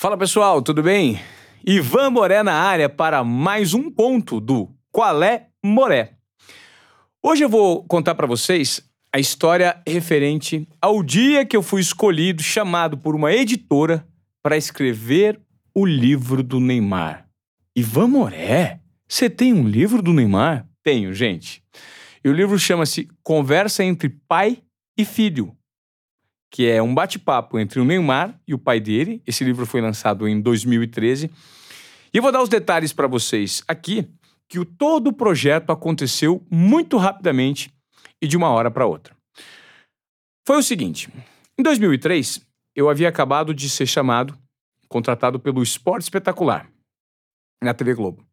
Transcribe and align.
Fala 0.00 0.16
pessoal, 0.16 0.62
tudo 0.62 0.80
bem? 0.80 1.20
Ivan 1.66 2.10
Moré 2.10 2.40
na 2.44 2.52
área 2.52 2.88
para 2.88 3.24
mais 3.24 3.74
um 3.74 3.90
ponto 3.90 4.40
do 4.40 4.72
Qual 4.92 5.24
é 5.24 5.48
Moré. 5.60 6.12
Hoje 7.20 7.42
eu 7.42 7.48
vou 7.48 7.82
contar 7.82 8.14
para 8.14 8.24
vocês 8.24 8.80
a 9.12 9.18
história 9.18 9.82
referente 9.84 10.68
ao 10.80 11.02
dia 11.02 11.44
que 11.44 11.56
eu 11.56 11.64
fui 11.64 11.80
escolhido, 11.80 12.44
chamado 12.44 12.96
por 12.96 13.16
uma 13.16 13.32
editora 13.32 14.06
para 14.40 14.56
escrever 14.56 15.40
o 15.74 15.84
livro 15.84 16.44
do 16.44 16.60
Neymar. 16.60 17.28
Ivan 17.74 18.06
Moré, 18.06 18.78
você 19.08 19.28
tem 19.28 19.52
um 19.52 19.66
livro 19.66 20.00
do 20.00 20.12
Neymar? 20.12 20.64
Tenho, 20.80 21.12
gente. 21.12 21.60
E 22.24 22.28
o 22.28 22.32
livro 22.32 22.56
chama-se 22.56 23.08
Conversa 23.24 23.82
entre 23.82 24.08
Pai 24.28 24.58
e 24.96 25.04
Filho, 25.04 25.57
que 26.50 26.66
é 26.66 26.82
um 26.82 26.94
bate-papo 26.94 27.58
entre 27.58 27.80
o 27.80 27.84
Neymar 27.84 28.38
e 28.46 28.54
o 28.54 28.58
pai 28.58 28.80
dele. 28.80 29.22
Esse 29.26 29.44
livro 29.44 29.66
foi 29.66 29.80
lançado 29.80 30.26
em 30.26 30.40
2013. 30.40 31.30
E 32.12 32.16
eu 32.16 32.22
vou 32.22 32.32
dar 32.32 32.42
os 32.42 32.48
detalhes 32.48 32.92
para 32.92 33.06
vocês 33.06 33.62
aqui, 33.68 34.08
que 34.48 34.58
o, 34.58 34.64
todo 34.64 35.08
o 35.08 35.12
projeto 35.12 35.70
aconteceu 35.70 36.44
muito 36.50 36.96
rapidamente 36.96 37.70
e 38.20 38.26
de 38.26 38.36
uma 38.36 38.48
hora 38.48 38.70
para 38.70 38.86
outra. 38.86 39.14
Foi 40.46 40.56
o 40.56 40.62
seguinte: 40.62 41.10
em 41.58 41.62
2003, 41.62 42.40
eu 42.74 42.88
havia 42.88 43.08
acabado 43.08 43.52
de 43.52 43.68
ser 43.68 43.86
chamado, 43.86 44.36
contratado 44.88 45.38
pelo 45.38 45.62
Esporte 45.62 46.04
Espetacular, 46.04 46.70
na 47.62 47.74
TV 47.74 47.94
Globo. 47.94 48.24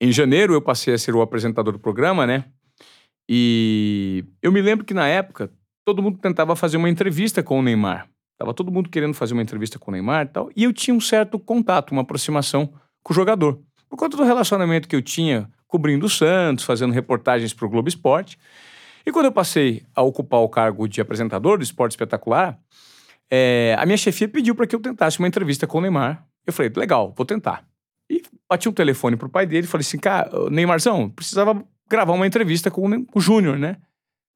Em 0.00 0.10
janeiro, 0.10 0.54
eu 0.54 0.62
passei 0.62 0.94
a 0.94 0.98
ser 0.98 1.14
o 1.14 1.20
apresentador 1.20 1.74
do 1.74 1.78
programa, 1.78 2.26
né? 2.26 2.46
E 3.28 4.24
eu 4.40 4.50
me 4.50 4.62
lembro 4.62 4.84
que 4.84 4.94
na 4.94 5.06
época 5.06 5.52
todo 5.90 6.02
mundo 6.02 6.18
tentava 6.18 6.54
fazer 6.54 6.76
uma 6.76 6.88
entrevista 6.88 7.42
com 7.42 7.58
o 7.58 7.62
Neymar. 7.62 8.08
Tava 8.38 8.54
todo 8.54 8.70
mundo 8.70 8.88
querendo 8.88 9.12
fazer 9.12 9.34
uma 9.34 9.42
entrevista 9.42 9.76
com 9.76 9.90
o 9.90 9.92
Neymar 9.92 10.26
e 10.26 10.28
tal. 10.28 10.50
E 10.54 10.62
eu 10.62 10.72
tinha 10.72 10.94
um 10.94 11.00
certo 11.00 11.36
contato, 11.36 11.90
uma 11.90 12.02
aproximação 12.02 12.72
com 13.02 13.12
o 13.12 13.16
jogador. 13.16 13.60
Por 13.88 13.96
conta 13.96 14.16
do 14.16 14.22
relacionamento 14.22 14.86
que 14.86 14.94
eu 14.94 15.02
tinha 15.02 15.50
cobrindo 15.66 16.06
o 16.06 16.08
Santos, 16.08 16.64
fazendo 16.64 16.92
reportagens 16.92 17.52
para 17.52 17.66
o 17.66 17.68
Globo 17.68 17.88
Esporte. 17.88 18.38
E 19.04 19.10
quando 19.10 19.26
eu 19.26 19.32
passei 19.32 19.82
a 19.94 20.00
ocupar 20.00 20.40
o 20.40 20.48
cargo 20.48 20.86
de 20.88 21.00
apresentador 21.00 21.58
do 21.58 21.64
Esporte 21.64 21.92
Espetacular, 21.92 22.56
é, 23.28 23.74
a 23.76 23.84
minha 23.84 23.98
chefia 23.98 24.28
pediu 24.28 24.54
para 24.54 24.66
que 24.66 24.76
eu 24.76 24.80
tentasse 24.80 25.18
uma 25.18 25.26
entrevista 25.26 25.66
com 25.66 25.78
o 25.78 25.80
Neymar. 25.80 26.24
Eu 26.46 26.52
falei, 26.52 26.70
legal, 26.76 27.12
vou 27.16 27.26
tentar. 27.26 27.64
E 28.08 28.22
bati 28.48 28.68
um 28.68 28.72
telefone 28.72 29.16
pro 29.16 29.28
pai 29.28 29.44
dele 29.44 29.66
e 29.66 29.68
falei 29.68 29.82
assim, 29.82 29.98
cara, 29.98 30.30
Neymarzão, 30.50 31.10
precisava 31.10 31.64
gravar 31.88 32.12
uma 32.12 32.26
entrevista 32.26 32.70
com 32.70 32.88
o 33.12 33.20
Júnior, 33.20 33.58
né? 33.58 33.76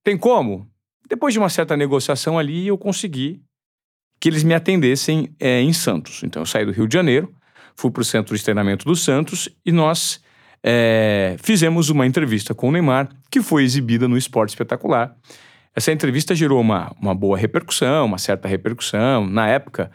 Tem 0.02 0.18
como? 0.18 0.68
Depois 1.08 1.34
de 1.34 1.38
uma 1.38 1.48
certa 1.48 1.77
negociação 1.77 2.38
ali, 2.38 2.66
eu 2.66 2.78
consegui 2.78 3.42
que 4.20 4.28
eles 4.28 4.42
me 4.42 4.55
atendessem 4.55 5.34
é, 5.38 5.61
em 5.61 5.72
Santos. 5.72 6.22
Então 6.22 6.42
eu 6.42 6.46
saí 6.46 6.64
do 6.64 6.72
Rio 6.72 6.88
de 6.88 6.94
Janeiro, 6.94 7.34
fui 7.77 7.91
para 7.91 8.00
o 8.00 8.05
centro 8.05 8.36
de 8.36 8.42
treinamento 8.42 8.84
do 8.84 8.96
Santos 8.96 9.48
e 9.64 9.70
nós 9.70 10.22
é, 10.62 11.36
fizemos 11.42 11.91
uma 11.91 12.06
entrevista 12.06 12.55
com 12.55 12.69
o 12.69 12.72
Neymar, 12.72 13.11
que 13.30 13.42
foi 13.42 13.64
exibida 13.64 14.08
no 14.08 14.16
Esporte 14.16 14.50
Espetacular. 14.50 15.14
Essa 15.77 15.92
entrevista 15.92 16.34
gerou 16.34 16.61
uma, 16.61 16.94
uma 17.00 17.14
boa 17.14 17.36
repercussão, 17.36 18.06
uma 18.06 18.16
certa 18.16 18.48
repercussão. 18.48 19.27
Na 19.27 19.48
época, 19.48 19.91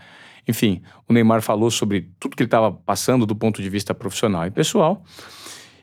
enfim, 0.47 0.81
o 1.07 1.13
Neymar 1.13 1.41
falou 1.41 1.71
sobre 1.71 2.11
tudo 2.19 2.35
que 2.35 2.43
ele 2.43 2.47
estava 2.47 2.71
passando 2.71 3.25
do 3.25 3.35
ponto 3.35 3.61
de 3.61 3.69
vista 3.69 3.95
profissional 3.95 4.45
e 4.45 4.51
pessoal. 4.51 5.03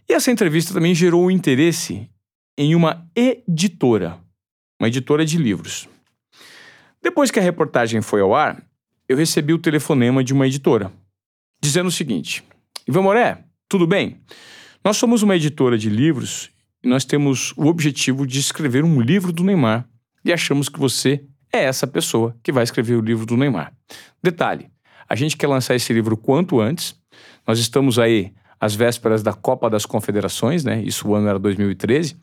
E 0.08 0.12
essa 0.12 0.30
entrevista 0.30 0.72
também 0.72 0.94
gerou 0.94 1.24
o 1.24 1.30
interesse 1.30 2.08
em 2.56 2.74
uma 2.74 3.08
editora, 3.14 4.18
uma 4.78 4.88
editora 4.88 5.24
de 5.24 5.38
livros. 5.38 5.88
Depois 7.02 7.30
que 7.30 7.38
a 7.38 7.42
reportagem 7.42 8.02
foi 8.02 8.20
ao 8.20 8.34
ar, 8.34 8.62
eu 9.08 9.16
recebi 9.16 9.52
o 9.52 9.58
telefonema 9.58 10.22
de 10.22 10.32
uma 10.32 10.46
editora, 10.46 10.92
dizendo 11.60 11.86
o 11.86 11.92
seguinte: 11.92 12.44
Ivan 12.86 13.02
Moré, 13.02 13.44
tudo 13.68 13.86
bem? 13.86 14.20
Nós 14.84 14.96
somos 14.96 15.22
uma 15.22 15.36
editora 15.36 15.76
de 15.76 15.88
livros 15.88 16.50
e 16.82 16.88
nós 16.88 17.04
temos 17.04 17.52
o 17.56 17.66
objetivo 17.66 18.26
de 18.26 18.38
escrever 18.38 18.84
um 18.84 19.00
livro 19.00 19.32
do 19.32 19.44
Neymar 19.44 19.88
e 20.24 20.32
achamos 20.32 20.68
que 20.68 20.78
você 20.78 21.24
é 21.52 21.64
essa 21.64 21.86
pessoa 21.86 22.36
que 22.42 22.52
vai 22.52 22.64
escrever 22.64 22.96
o 22.96 23.00
livro 23.00 23.24
do 23.24 23.36
Neymar. 23.36 23.72
Detalhe: 24.22 24.70
a 25.08 25.14
gente 25.14 25.36
quer 25.36 25.46
lançar 25.46 25.74
esse 25.74 25.92
livro 25.92 26.16
quanto 26.16 26.60
antes. 26.60 26.94
Nós 27.46 27.58
estamos 27.58 27.98
aí 27.98 28.32
às 28.60 28.74
vésperas 28.74 29.22
da 29.22 29.32
Copa 29.32 29.70
das 29.70 29.86
Confederações, 29.86 30.64
né? 30.64 30.82
Isso 30.82 31.08
o 31.08 31.14
ano 31.14 31.28
era 31.28 31.38
2013. 31.38 32.16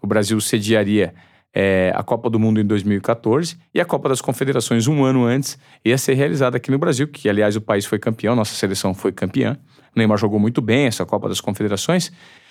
O 0.00 0.06
Brasil 0.06 0.40
sediaria 0.40 1.14
é, 1.54 1.92
a 1.94 2.02
Copa 2.02 2.30
do 2.30 2.38
Mundo 2.38 2.60
em 2.60 2.64
2014 2.64 3.58
e 3.74 3.80
a 3.80 3.84
Copa 3.84 4.08
das 4.08 4.20
Confederações 4.20 4.86
um 4.86 5.04
ano 5.04 5.24
antes 5.24 5.58
ia 5.84 5.98
ser 5.98 6.14
realizada 6.14 6.56
aqui 6.56 6.70
no 6.70 6.78
Brasil, 6.78 7.06
que 7.06 7.28
aliás 7.28 7.54
o 7.56 7.60
país 7.60 7.84
foi 7.84 7.98
campeão, 7.98 8.34
nossa 8.34 8.54
seleção 8.54 8.94
foi 8.94 9.12
campeã. 9.12 9.58
O 9.94 9.98
Neymar 9.98 10.16
jogou 10.16 10.40
muito 10.40 10.62
bem 10.62 10.86
essa 10.86 11.04
Copa 11.04 11.28
das 11.28 11.40
Confederações 11.40 12.10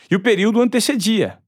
e 0.09 0.16
o 0.16 0.19
período 0.19 0.61
antecedia 0.61 1.40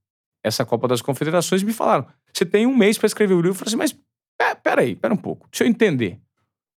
essa 0.43 0.65
Copa 0.65 0.87
das 0.87 1.01
Confederações. 1.01 1.61
Me 1.61 1.73
falaram: 1.73 2.07
você 2.33 2.45
tem 2.45 2.65
um 2.65 2.75
mês 2.75 2.97
para 2.97 3.07
escrever 3.07 3.33
o 3.33 3.41
livro. 3.41 3.51
Eu 3.51 3.55
falei 3.55 3.69
assim, 3.69 3.77
mas 3.77 3.95
é, 4.41 4.55
peraí, 4.55 4.95
pera 4.95 5.13
um 5.13 5.17
pouco, 5.17 5.47
deixa 5.51 5.63
eu 5.63 5.67
entender. 5.67 6.19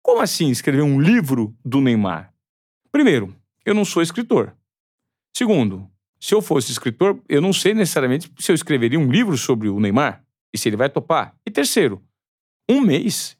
Como 0.02 0.20
assim 0.20 0.50
escrever 0.50 0.82
um 0.82 1.00
livro 1.00 1.56
do 1.64 1.80
Neymar? 1.80 2.32
Primeiro, 2.92 3.34
eu 3.64 3.74
não 3.74 3.84
sou 3.84 4.02
escritor. 4.02 4.54
Segundo, 5.36 5.90
se 6.20 6.34
eu 6.34 6.40
fosse 6.40 6.70
escritor, 6.70 7.20
eu 7.28 7.40
não 7.40 7.52
sei 7.52 7.74
necessariamente 7.74 8.30
se 8.38 8.52
eu 8.52 8.54
escreveria 8.54 8.98
um 8.98 9.10
livro 9.10 9.36
sobre 9.36 9.68
o 9.68 9.80
Neymar 9.80 10.25
e 10.56 10.58
se 10.58 10.68
ele 10.68 10.76
vai 10.76 10.88
topar. 10.88 11.36
E 11.46 11.50
terceiro, 11.50 12.02
um 12.68 12.80
mês, 12.80 13.36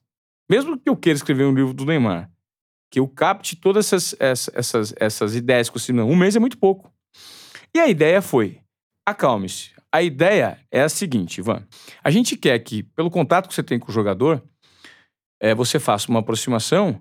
mesmo 0.48 0.78
que 0.78 0.88
eu 0.88 0.96
queira 0.96 1.16
escrever 1.16 1.44
um 1.44 1.54
livro 1.54 1.72
do 1.72 1.86
Neymar, 1.86 2.30
que 2.90 3.00
eu 3.00 3.08
capte 3.08 3.56
todas 3.56 3.86
essas, 3.86 4.14
essas, 4.20 4.54
essas, 4.54 4.94
essas 4.98 5.34
ideias 5.34 5.70
com 5.70 5.78
o 5.78 6.02
um 6.04 6.14
mês 6.14 6.36
é 6.36 6.38
muito 6.38 6.58
pouco. 6.58 6.92
E 7.74 7.80
a 7.80 7.88
ideia 7.88 8.20
foi: 8.20 8.60
acalme-se. 9.04 9.74
A 9.90 10.02
ideia 10.02 10.60
é 10.70 10.82
a 10.82 10.88
seguinte, 10.90 11.38
Ivan. 11.38 11.66
A 12.04 12.10
gente 12.10 12.36
quer 12.36 12.58
que, 12.58 12.82
pelo 12.82 13.10
contato 13.10 13.48
que 13.48 13.54
você 13.54 13.62
tem 13.62 13.78
com 13.78 13.90
o 13.90 13.94
jogador, 13.94 14.42
é, 15.40 15.54
você 15.54 15.78
faça 15.78 16.10
uma 16.10 16.20
aproximação 16.20 17.00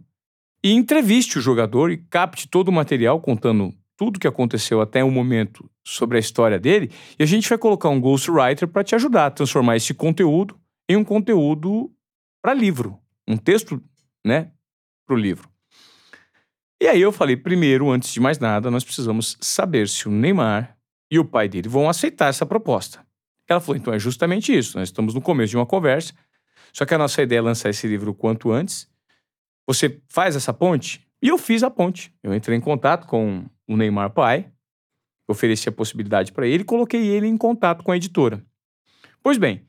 e 0.64 0.72
entreviste 0.72 1.38
o 1.38 1.42
jogador 1.42 1.92
e 1.92 1.98
capte 1.98 2.48
todo 2.48 2.70
o 2.70 2.72
material 2.72 3.20
contando 3.20 3.74
tudo 3.98 4.20
que 4.20 4.28
aconteceu 4.28 4.80
até 4.80 5.04
o 5.04 5.12
momento 5.12 5.70
sobre 5.86 6.18
a 6.18 6.20
história 6.20 6.60
dele, 6.60 6.92
e 7.18 7.24
a 7.24 7.26
gente 7.28 7.48
vai 7.48 7.58
colocar 7.58 7.90
um 7.90 8.02
ghostwriter 8.02 8.68
para 8.68 8.84
te 8.84 8.96
ajudar 8.96 9.28
a 9.28 9.32
transformar 9.32 9.76
esse 9.76 9.94
conteúdo 9.94 10.60
em 10.90 10.98
um 10.98 11.04
conteúdo 11.04 11.94
para 12.42 12.54
livro, 12.54 13.00
um 13.28 13.38
texto, 13.38 13.82
né, 14.26 14.52
para 15.06 15.16
o 15.16 15.20
livro. 15.20 15.48
E 16.82 16.88
aí 16.88 17.00
eu 17.00 17.12
falei, 17.12 17.38
primeiro, 17.38 17.90
antes 17.92 18.12
de 18.12 18.20
mais 18.20 18.40
nada, 18.40 18.72
nós 18.72 18.84
precisamos 18.84 19.38
saber 19.40 19.88
se 19.88 20.08
o 20.08 20.12
Neymar 20.12 20.76
e 21.10 21.20
o 21.20 21.26
pai 21.26 21.48
dele 21.48 21.70
vão 21.70 21.88
aceitar 21.88 22.30
essa 22.30 22.46
proposta. 22.46 23.06
Ela 23.48 23.60
falou, 23.60 23.78
então 23.78 23.94
é 23.94 24.00
justamente 24.00 24.56
isso, 24.56 24.78
nós 24.78 24.90
estamos 24.90 25.14
no 25.14 25.22
começo 25.22 25.52
de 25.52 25.58
uma 25.58 25.68
conversa, 25.68 26.14
só 26.74 26.84
que 26.84 26.94
a 26.94 26.98
nossa 26.98 27.22
ideia 27.22 27.40
é 27.40 27.42
lançar 27.42 27.70
esse 27.70 27.88
livro 27.88 28.12
o 28.12 28.16
quanto 28.16 28.52
antes. 28.52 28.90
Você 29.68 30.02
faz 30.10 30.36
essa 30.36 30.52
ponte? 30.52 31.08
E 31.22 31.30
eu 31.30 31.38
fiz 31.38 31.64
a 31.64 31.70
ponte. 31.70 32.14
Eu 32.22 32.34
entrei 32.34 32.58
em 32.58 32.62
contato 32.62 33.08
com 33.08 33.46
o 33.68 33.78
Neymar 33.78 34.12
pai, 34.12 34.52
ofereci 35.28 35.70
a 35.70 35.72
possibilidade 35.72 36.32
para 36.32 36.48
ele 36.48 36.64
coloquei 36.64 37.08
ele 37.08 37.28
em 37.28 37.38
contato 37.38 37.84
com 37.84 37.92
a 37.92 37.98
editora. 37.98 38.44
Pois 39.24 39.38
bem, 39.38 39.66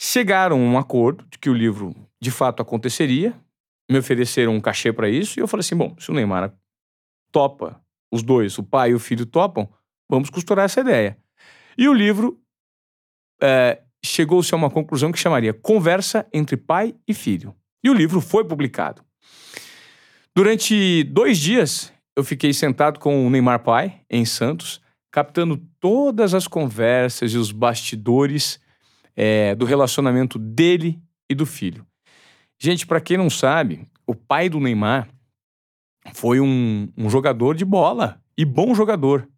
chegaram 0.00 0.56
a 0.56 0.58
um 0.58 0.78
acordo 0.78 1.24
de 1.30 1.38
que 1.38 1.50
o 1.50 1.54
livro 1.54 1.94
de 2.20 2.30
fato 2.30 2.62
aconteceria, 2.62 3.34
me 3.90 3.98
ofereceram 3.98 4.54
um 4.54 4.60
cachê 4.60 4.92
para 4.92 5.08
isso 5.08 5.38
e 5.38 5.42
eu 5.42 5.48
falei 5.48 5.60
assim: 5.60 5.76
bom, 5.76 5.94
se 5.98 6.10
o 6.10 6.14
Neymar 6.14 6.54
topa, 7.30 7.80
os 8.12 8.22
dois, 8.22 8.56
o 8.58 8.62
pai 8.62 8.90
e 8.90 8.94
o 8.94 8.98
filho 8.98 9.26
topam, 9.26 9.68
vamos 10.08 10.30
costurar 10.30 10.64
essa 10.64 10.80
ideia. 10.80 11.18
E 11.76 11.88
o 11.88 11.92
livro 11.92 12.40
é, 13.42 13.82
chegou-se 14.04 14.54
a 14.54 14.56
uma 14.56 14.70
conclusão 14.70 15.10
que 15.10 15.18
chamaria 15.18 15.52
Conversa 15.52 16.26
entre 16.32 16.56
Pai 16.56 16.94
e 17.06 17.12
Filho. 17.12 17.54
E 17.82 17.90
o 17.90 17.94
livro 17.94 18.20
foi 18.20 18.44
publicado. 18.44 19.04
Durante 20.34 21.04
dois 21.04 21.38
dias, 21.38 21.92
eu 22.16 22.24
fiquei 22.24 22.52
sentado 22.52 22.98
com 22.98 23.26
o 23.26 23.30
Neymar 23.30 23.62
Pai, 23.62 24.00
em 24.08 24.24
Santos, 24.24 24.80
captando 25.14 25.56
todas 25.78 26.34
as 26.34 26.48
conversas 26.48 27.32
e 27.32 27.38
os 27.38 27.52
bastidores 27.52 28.58
é, 29.14 29.54
do 29.54 29.64
relacionamento 29.64 30.40
dele 30.40 31.00
e 31.30 31.36
do 31.36 31.46
filho. 31.46 31.86
Gente, 32.58 32.84
para 32.84 33.00
quem 33.00 33.16
não 33.16 33.30
sabe, 33.30 33.86
o 34.04 34.12
pai 34.12 34.48
do 34.48 34.58
Neymar 34.58 35.08
foi 36.12 36.40
um, 36.40 36.92
um, 36.96 37.08
jogador 37.08 37.54
de 37.54 37.64
bola 37.64 38.20
e 38.36 38.44
bom 38.44 38.74
jogador. 38.74 39.28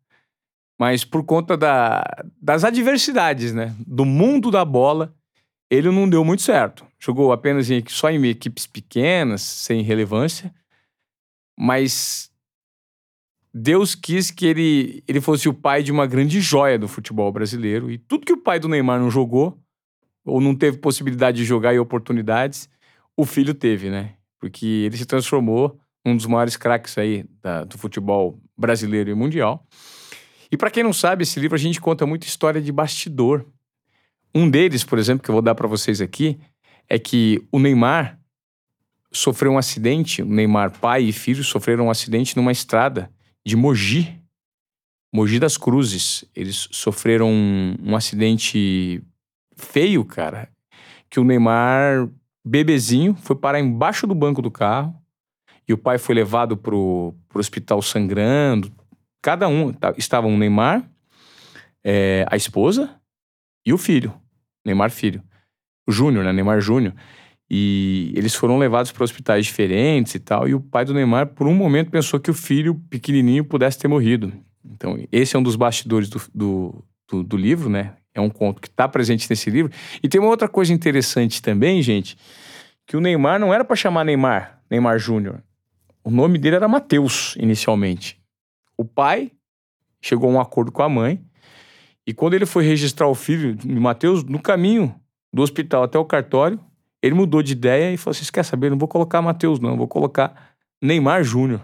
Mas 0.80 1.04
por 1.04 1.22
conta 1.24 1.58
da, 1.58 2.02
das 2.40 2.64
adversidades, 2.64 3.52
né? 3.52 3.76
Do 3.86 4.06
mundo 4.06 4.50
da 4.50 4.64
bola, 4.64 5.14
ele 5.70 5.90
não 5.90 6.08
deu 6.08 6.24
muito 6.24 6.40
certo. 6.40 6.86
Jogou 6.98 7.32
apenas 7.32 7.70
em, 7.70 7.84
só 7.86 8.08
em 8.08 8.24
equipes 8.24 8.66
pequenas, 8.66 9.42
sem 9.42 9.82
relevância. 9.82 10.54
Mas 11.54 12.30
Deus 13.58 13.94
quis 13.94 14.30
que 14.30 14.44
ele, 14.44 15.02
ele 15.08 15.18
fosse 15.18 15.48
o 15.48 15.54
pai 15.54 15.82
de 15.82 15.90
uma 15.90 16.06
grande 16.06 16.42
joia 16.42 16.78
do 16.78 16.86
futebol 16.86 17.32
brasileiro. 17.32 17.90
E 17.90 17.96
tudo 17.96 18.26
que 18.26 18.32
o 18.32 18.42
pai 18.42 18.60
do 18.60 18.68
Neymar 18.68 19.00
não 19.00 19.10
jogou, 19.10 19.58
ou 20.26 20.42
não 20.42 20.54
teve 20.54 20.76
possibilidade 20.76 21.38
de 21.38 21.44
jogar 21.46 21.72
e 21.72 21.78
oportunidades, 21.78 22.68
o 23.16 23.24
filho 23.24 23.54
teve, 23.54 23.88
né? 23.88 24.12
Porque 24.38 24.66
ele 24.66 24.98
se 24.98 25.06
transformou 25.06 25.80
um 26.04 26.14
dos 26.14 26.26
maiores 26.26 26.54
craques 26.54 26.98
aí 26.98 27.24
da, 27.40 27.64
do 27.64 27.78
futebol 27.78 28.38
brasileiro 28.58 29.10
e 29.10 29.14
mundial. 29.14 29.66
E 30.52 30.56
para 30.56 30.70
quem 30.70 30.82
não 30.82 30.92
sabe, 30.92 31.22
esse 31.22 31.40
livro 31.40 31.54
a 31.54 31.58
gente 31.58 31.80
conta 31.80 32.04
muita 32.04 32.26
história 32.26 32.60
de 32.60 32.70
bastidor. 32.70 33.46
Um 34.34 34.50
deles, 34.50 34.84
por 34.84 34.98
exemplo, 34.98 35.24
que 35.24 35.30
eu 35.30 35.34
vou 35.34 35.40
dar 35.40 35.54
para 35.54 35.66
vocês 35.66 36.02
aqui, 36.02 36.38
é 36.90 36.98
que 36.98 37.42
o 37.50 37.58
Neymar 37.58 38.20
sofreu 39.10 39.52
um 39.52 39.58
acidente, 39.58 40.20
o 40.20 40.26
Neymar 40.26 40.78
pai 40.78 41.04
e 41.04 41.12
filho 41.12 41.42
sofreram 41.42 41.86
um 41.86 41.90
acidente 41.90 42.36
numa 42.36 42.52
estrada 42.52 43.10
de 43.46 43.56
Mogi, 43.56 44.20
Mogi 45.14 45.38
das 45.38 45.56
Cruzes. 45.56 46.24
Eles 46.34 46.68
sofreram 46.72 47.30
um, 47.30 47.76
um 47.80 47.96
acidente 47.96 49.00
feio, 49.54 50.04
cara, 50.04 50.50
que 51.08 51.20
o 51.20 51.24
Neymar, 51.24 52.10
bebezinho, 52.44 53.14
foi 53.14 53.36
parar 53.36 53.60
embaixo 53.60 54.04
do 54.04 54.16
banco 54.16 54.42
do 54.42 54.50
carro 54.50 55.00
e 55.68 55.72
o 55.72 55.78
pai 55.78 55.96
foi 55.96 56.16
levado 56.16 56.56
pro, 56.56 57.14
pro 57.28 57.38
hospital 57.38 57.80
sangrando. 57.80 58.72
Cada 59.22 59.46
um, 59.46 59.72
tá, 59.72 59.94
estavam 59.96 60.34
o 60.34 60.36
Neymar, 60.36 60.90
é, 61.84 62.26
a 62.28 62.36
esposa 62.36 63.00
e 63.64 63.72
o 63.72 63.78
filho, 63.78 64.12
Neymar 64.64 64.90
filho. 64.90 65.22
O 65.88 65.92
Júnior, 65.92 66.24
né? 66.24 66.32
Neymar 66.32 66.60
Júnior. 66.60 66.94
E 67.48 68.12
eles 68.16 68.34
foram 68.34 68.58
levados 68.58 68.90
para 68.90 69.04
hospitais 69.04 69.46
diferentes 69.46 70.14
e 70.14 70.18
tal. 70.18 70.48
E 70.48 70.54
o 70.54 70.60
pai 70.60 70.84
do 70.84 70.92
Neymar, 70.92 71.28
por 71.28 71.46
um 71.46 71.54
momento, 71.54 71.90
pensou 71.90 72.18
que 72.18 72.30
o 72.30 72.34
filho 72.34 72.74
pequenininho 72.90 73.44
pudesse 73.44 73.78
ter 73.78 73.88
morrido. 73.88 74.32
Então, 74.64 74.98
esse 75.12 75.36
é 75.36 75.38
um 75.38 75.42
dos 75.42 75.54
bastidores 75.54 76.08
do, 76.08 76.20
do, 76.34 76.84
do, 77.08 77.22
do 77.22 77.36
livro, 77.36 77.68
né? 77.68 77.94
É 78.12 78.20
um 78.20 78.30
conto 78.30 78.60
que 78.60 78.68
está 78.68 78.88
presente 78.88 79.28
nesse 79.30 79.48
livro. 79.48 79.70
E 80.02 80.08
tem 80.08 80.20
uma 80.20 80.30
outra 80.30 80.48
coisa 80.48 80.72
interessante 80.72 81.40
também, 81.40 81.80
gente, 81.82 82.16
que 82.86 82.96
o 82.96 83.00
Neymar 83.00 83.38
não 83.38 83.54
era 83.54 83.64
para 83.64 83.76
chamar 83.76 84.04
Neymar, 84.04 84.60
Neymar 84.70 84.98
Júnior. 84.98 85.42
O 86.02 86.10
nome 86.10 86.38
dele 86.38 86.56
era 86.56 86.68
Mateus, 86.68 87.36
inicialmente. 87.38 88.18
O 88.76 88.84
pai 88.84 89.30
chegou 90.00 90.30
a 90.30 90.32
um 90.32 90.40
acordo 90.40 90.72
com 90.72 90.82
a 90.82 90.88
mãe. 90.88 91.20
E 92.06 92.14
quando 92.14 92.34
ele 92.34 92.46
foi 92.46 92.64
registrar 92.64 93.08
o 93.08 93.14
filho 93.14 93.54
de 93.54 93.68
Mateus, 93.68 94.22
no 94.22 94.40
caminho 94.40 94.94
do 95.32 95.42
hospital 95.42 95.82
até 95.82 95.98
o 95.98 96.04
cartório, 96.04 96.60
ele 97.02 97.14
mudou 97.14 97.42
de 97.42 97.52
ideia 97.52 97.92
e 97.92 97.96
falou 97.96 98.16
assim: 98.16 98.30
quer 98.32 98.44
saber? 98.44 98.70
Não 98.70 98.78
vou 98.78 98.88
colocar 98.88 99.22
Matheus, 99.22 99.60
não, 99.60 99.76
vou 99.76 99.88
colocar 99.88 100.54
Neymar 100.82 101.22
Júnior. 101.22 101.62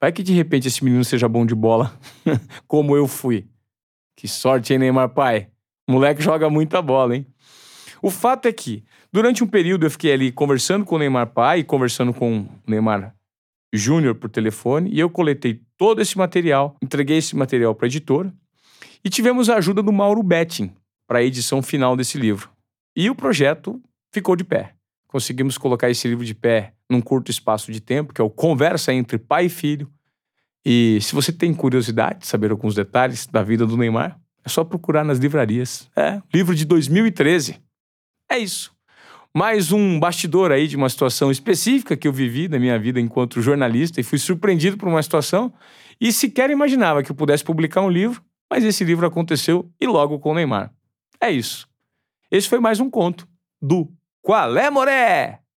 Vai 0.00 0.12
que 0.12 0.22
de 0.22 0.32
repente 0.32 0.68
esse 0.68 0.84
menino 0.84 1.04
seja 1.04 1.28
bom 1.28 1.44
de 1.44 1.54
bola, 1.54 1.98
como 2.66 2.96
eu 2.96 3.08
fui. 3.08 3.46
Que 4.16 4.28
sorte, 4.28 4.72
hein, 4.72 4.78
Neymar 4.78 5.10
pai? 5.10 5.48
Moleque 5.88 6.22
joga 6.22 6.50
muita 6.50 6.82
bola, 6.82 7.16
hein? 7.16 7.26
O 8.00 8.10
fato 8.10 8.46
é 8.46 8.52
que, 8.52 8.84
durante 9.12 9.42
um 9.42 9.46
período, 9.46 9.86
eu 9.86 9.90
fiquei 9.90 10.12
ali 10.12 10.30
conversando 10.30 10.84
com 10.84 10.96
o 10.96 10.98
Neymar 10.98 11.28
pai, 11.28 11.64
conversando 11.64 12.14
com 12.14 12.40
o 12.40 12.48
Neymar 12.66 13.14
Júnior 13.72 14.14
por 14.14 14.30
telefone, 14.30 14.90
e 14.92 15.00
eu 15.00 15.10
coletei 15.10 15.60
todo 15.76 16.00
esse 16.00 16.16
material, 16.16 16.76
entreguei 16.82 17.18
esse 17.18 17.36
material 17.36 17.74
para 17.74 17.86
a 17.86 17.88
editora, 17.88 18.32
e 19.04 19.10
tivemos 19.10 19.48
a 19.48 19.56
ajuda 19.56 19.82
do 19.82 19.92
Mauro 19.92 20.22
Betting 20.22 20.72
para 21.06 21.18
a 21.18 21.22
edição 21.22 21.62
final 21.62 21.96
desse 21.96 22.18
livro. 22.18 22.50
E 22.96 23.08
o 23.10 23.14
projeto 23.14 23.80
ficou 24.12 24.36
de 24.36 24.44
pé. 24.44 24.74
Conseguimos 25.06 25.56
colocar 25.56 25.90
esse 25.90 26.06
livro 26.06 26.24
de 26.24 26.34
pé 26.34 26.74
num 26.88 27.00
curto 27.00 27.30
espaço 27.30 27.72
de 27.72 27.80
tempo, 27.80 28.12
que 28.12 28.20
é 28.20 28.24
o 28.24 28.30
Conversa 28.30 28.92
entre 28.92 29.18
Pai 29.18 29.46
e 29.46 29.48
Filho. 29.48 29.90
E 30.64 30.98
se 31.00 31.14
você 31.14 31.32
tem 31.32 31.54
curiosidade 31.54 32.20
de 32.20 32.26
saber 32.26 32.50
alguns 32.50 32.74
detalhes 32.74 33.26
da 33.26 33.42
vida 33.42 33.66
do 33.66 33.76
Neymar, 33.76 34.20
é 34.44 34.48
só 34.48 34.64
procurar 34.64 35.04
nas 35.04 35.18
livrarias. 35.18 35.88
É, 35.96 36.20
livro 36.32 36.54
de 36.54 36.64
2013. 36.64 37.60
É 38.30 38.38
isso. 38.38 38.76
Mais 39.34 39.72
um 39.72 40.00
bastidor 40.00 40.50
aí 40.50 40.66
de 40.66 40.76
uma 40.76 40.88
situação 40.88 41.30
específica 41.30 41.96
que 41.96 42.08
eu 42.08 42.12
vivi 42.12 42.48
na 42.48 42.58
minha 42.58 42.78
vida 42.78 43.00
enquanto 43.00 43.40
jornalista 43.42 44.00
e 44.00 44.04
fui 44.04 44.18
surpreendido 44.18 44.76
por 44.76 44.88
uma 44.88 45.02
situação 45.02 45.52
e 46.00 46.12
sequer 46.12 46.50
imaginava 46.50 47.02
que 47.02 47.10
eu 47.10 47.14
pudesse 47.14 47.44
publicar 47.44 47.82
um 47.82 47.90
livro, 47.90 48.22
mas 48.50 48.64
esse 48.64 48.84
livro 48.84 49.06
aconteceu 49.06 49.70
e 49.80 49.86
logo 49.86 50.18
com 50.18 50.32
o 50.32 50.34
Neymar. 50.34 50.72
É 51.20 51.30
isso. 51.30 51.68
Esse 52.30 52.48
foi 52.48 52.58
mais 52.58 52.80
um 52.80 52.90
conto 52.90 53.28
do 53.60 53.90
Qual 54.28 54.58
é, 54.58 54.68
Moré? 54.68 55.40